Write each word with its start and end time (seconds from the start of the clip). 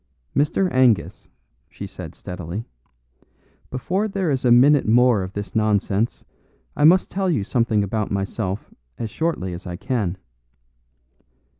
"Mr. 0.35 0.67
Angus," 0.71 1.27
she 1.69 1.85
said 1.85 2.15
steadily, 2.15 2.65
"before 3.69 4.07
there 4.07 4.31
is 4.31 4.43
a 4.43 4.51
minute 4.51 4.87
more 4.87 5.21
of 5.21 5.33
this 5.33 5.55
nonsense 5.55 6.25
I 6.75 6.85
must 6.85 7.11
tell 7.11 7.29
you 7.29 7.43
something 7.43 7.83
about 7.83 8.09
myself 8.09 8.73
as 8.97 9.11
shortly 9.11 9.53
as 9.53 9.67
I 9.67 9.75
can. 9.75 10.17